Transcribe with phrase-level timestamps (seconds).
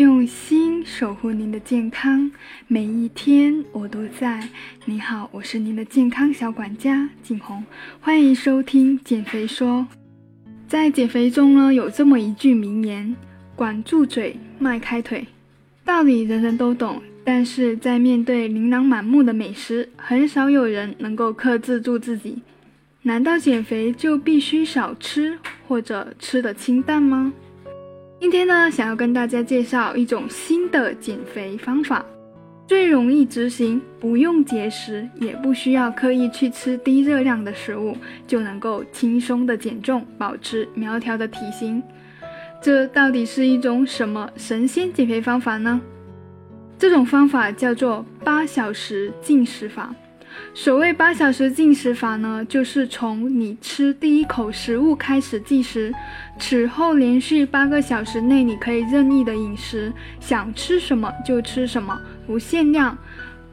[0.00, 2.32] 用心守护您的健康，
[2.66, 4.48] 每一天我都在。
[4.86, 7.62] 你好，我是您的健康小管家景红，
[8.00, 9.86] 欢迎收听减肥说。
[10.66, 13.14] 在减肥中呢，有这么一句名言：
[13.54, 15.26] 管住嘴，迈开腿。
[15.84, 22.40] 道理人人都懂，但是在面对琳琅满目的美食，很少有人能够克制住自己。
[23.02, 25.38] 难道减肥就必须少吃，
[25.68, 27.34] 或者吃的清淡吗？
[28.20, 32.04] 今天呢，想要跟大家介绍一种新的减肥方法，
[32.66, 41.82] 最容易执行，不用节食，也不需要刻意去吃低热量的食物，就能够轻松的减重，保持苗条的体型。
[42.60, 45.80] 这到底是一种什么神仙减肥方法呢？
[46.78, 49.94] 这种方法叫做八小时进食法。
[50.52, 55.94] 所谓八小时禁食法呢，就是从你吃第一口食物开始计时，
[56.38, 62.96] 此后连续八个小时内，你可以任意的饮食，想吃什么就吃什么，不限量，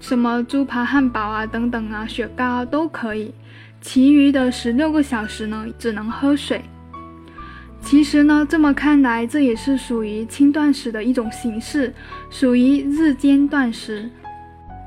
[0.00, 3.32] 什么猪扒汉堡啊等等啊，雪糕都可以。
[3.80, 6.62] 其余的十六个小时呢，只能喝水。
[7.82, 11.94] 其实呢，这么看来，这也是属于轻断食的一种形式，
[12.30, 14.10] 属于日间断食。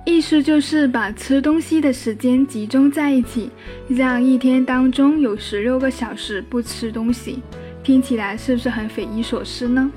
[0.05, 3.49] 意思就是把吃东西的时间集中在一起，
[3.87, 7.39] 让一天当中有十六个小时不吃东西。
[7.83, 9.91] 听起来是不是很匪夷所思呢？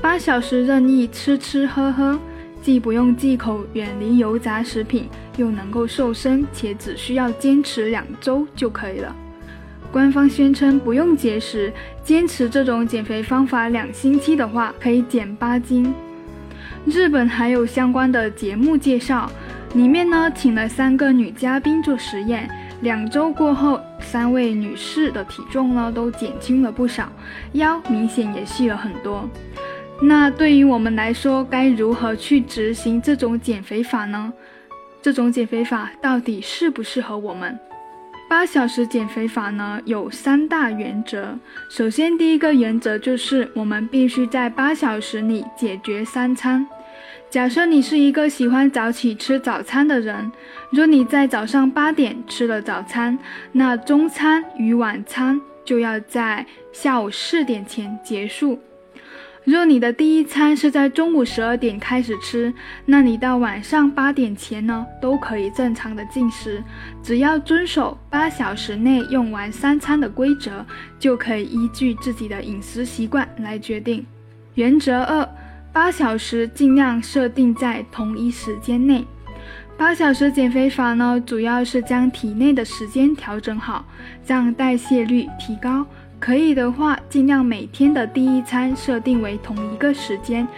[0.00, 2.18] 八小时任意吃吃喝喝，
[2.62, 9.14] 既不用忌口，远离油炸食品，又能够瘦身，且只需要坚持两周就可以了。
[9.90, 11.72] 官方宣称不用节食，
[12.04, 15.92] 坚持这种减肥方法两星期的话，可以减八斤。
[16.86, 19.30] 日本还有相关的节目介绍。
[19.74, 22.48] 里面呢，请了三个女嘉宾做实验，
[22.80, 27.12] 两周过后，三位女士的体重呢都减轻了不少，
[27.52, 29.28] 腰明显也细了很多。
[30.00, 34.32] 那对于我们来说，该如何去执行这种减肥法呢？
[35.02, 37.58] 这种减肥法到底适不适合我们？
[38.30, 41.38] 八小时减肥法呢有三大原则。
[41.68, 46.66] 首先，第一个原则就是我们必须在八小时里解决三餐。
[47.28, 50.30] 假设你是一个喜欢早起吃早餐的人，
[50.70, 53.18] 若你在早上八点吃了早餐，
[53.52, 58.60] 那中餐与晚餐就要在下午四点前结束。
[59.44, 62.52] 若你的第一餐是在中午十二点开始吃，
[62.84, 66.62] 那你到晚上八点前呢都可以正常的进食，
[67.02, 70.64] 只要遵守八小时内用完三餐的规则，
[70.98, 74.06] 就可以依据自己的饮食习惯来决定。
[74.54, 75.28] 原则二。
[75.76, 79.04] 八小时尽量设定在同一时间内。
[79.76, 83.84] 八小时减肥法呢，主要是将体内的时间调整好，
[84.26, 85.84] 让代谢率提高。
[86.18, 90.48] 可以的话，尽量每天的第一餐设定为同一个时间，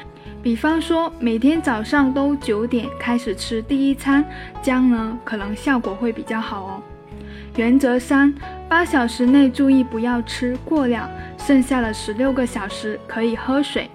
[0.41, 4.25] 比方说每天早上都九点开始吃第一餐，
[4.63, 6.83] 这样呢可能效果会比较好哦。
[7.57, 8.33] 原则三：
[8.69, 13.91] 八小时内注意不要吃过量，剩下的十六个小时可以喝水。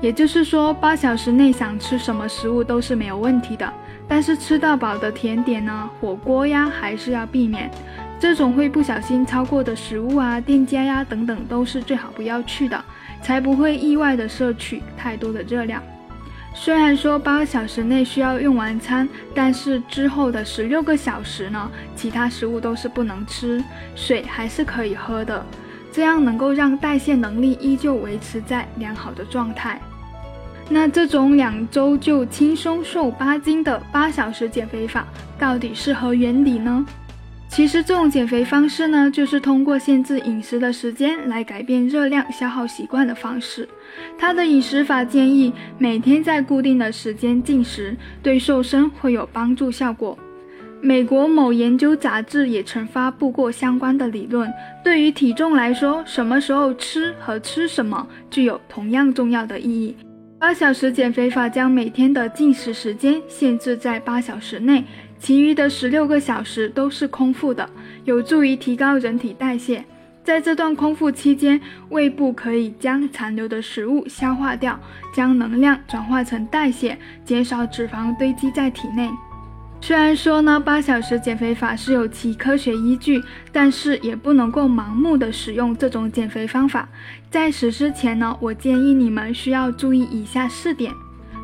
[0.00, 3.72] 也就是说，八小时内想吃什么食物都是没有问题的，
[4.06, 7.68] 但是吃到饱的甜点呢，火锅呀，还是要避免。
[8.20, 12.84] 这种会不小心超过的食物啊，店家呀等等，都是最好不要去的，
[13.22, 15.82] 才不会意外的摄取太多的热量。
[16.54, 23.62] 虽然说八小时内需要用完餐，但是之后的十六个小时呢，其他食物都是不能吃，
[23.94, 25.44] 水还是可以喝的。
[25.92, 29.80] 这样能够让代谢能力依旧维持在良好的状态。
[30.70, 35.06] 那这种两周就轻松瘦八斤的八小时减肥法
[35.38, 36.84] 到底是何原理呢？
[37.48, 43.66] 其实这种减肥方式呢，就是通过限制饮食的时间来改变热量消耗习惯的方式。
[44.18, 50.16] 它的饮食法建议每天在固定的时间进食，对瘦身会有帮助效果。
[50.82, 54.52] 美国某研究杂志也曾发布过相关的理论。
[54.84, 59.96] 对于体重来说，什么时候吃和吃什么具有同样重要的意义。
[60.40, 64.84] 八小时减肥法将每天的进食时间限制在八小时内，
[65.18, 67.68] 其余的十六个小时都是空腹的，
[68.04, 69.84] 有助于提高人体代谢。
[70.22, 74.78] 在这段空腹期间，胃部可以将残留的食物消化掉，
[75.12, 79.10] 将能量转化成代谢，减少脂肪堆积在体内。
[79.80, 83.22] 虽然说呢，八小时减肥法是有其科学依据，
[83.52, 86.86] 但是也不能够盲目的使用这种减肥方法。
[87.30, 90.92] 在实施前呢，我建议你们需要注意以下四点。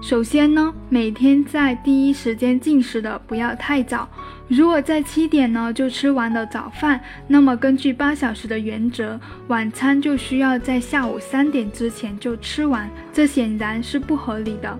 [0.02, 4.06] 首先呢，每天在第一时间进食的不要太早。
[4.48, 14.78] 如果在七点呢就吃完了早饭，那么根据八小时的原则，晚餐就需要在下午三点之前就吃完，这显然是不合理的。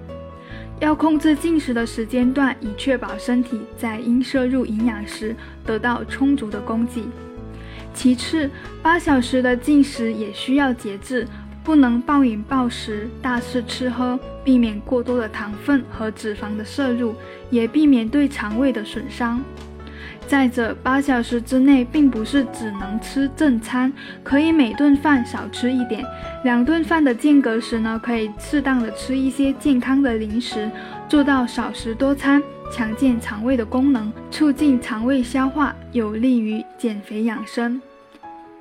[0.81, 5.35] 要控制进食的时间段，以确保身体在应摄入营养时
[5.65, 7.05] 得到充足的供给。
[7.95, 8.51] 其次，
[8.83, 11.27] 八小时的进食也需要节制。
[11.63, 17.15] 不能暴饮暴食、大肆吃喝，避免过多的糖分和脂肪的摄入，
[17.49, 19.43] 也避免对肠胃的损伤。
[20.27, 23.93] 再者，八小时之内并不是只能吃正餐，
[24.23, 26.05] 可以每顿饭少吃一点。
[26.45, 30.71] 两顿饭的间隔时呢，可以适当的吃一些健康的零食，
[31.09, 32.43] 做到少食多餐，
[32.73, 37.81] 强健肠胃的功能，促进肠胃消化，有利于减肥养生。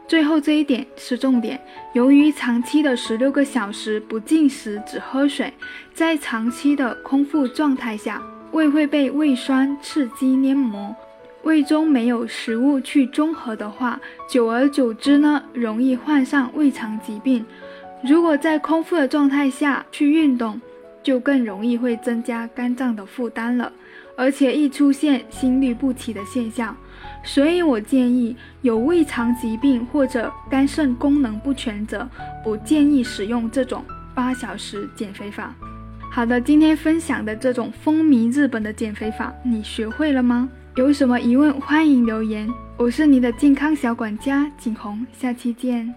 [0.05, 1.59] 最后这一点是重点，
[1.93, 5.51] 由于长期的十六个小时不进食只喝水，
[5.93, 8.21] 在长期的空腹状态下，
[8.51, 10.93] 胃会被胃酸刺激黏膜，
[11.43, 13.99] 胃中没有食物去中和的话，
[14.29, 17.45] 久而久之呢，容易患上胃肠疾病。
[18.01, 20.59] 如果在空腹的状态下去运动，
[21.01, 23.71] 就更容易会增加肝脏的负担了，
[24.15, 26.75] 而且易出现心律不齐的现象。
[27.25, 32.07] 所以我建议有胃肠疾病或者肝肾功能不全者，
[32.41, 33.83] 不建议使用这种
[34.15, 35.53] 八小时减肥法。
[36.09, 40.49] 好的，今天分享的这种风靡日本的减肥法，你学会了吗？
[40.75, 42.49] 有什么疑问欢迎留言。
[42.77, 45.93] 我是你的健康小管家景红，下期见。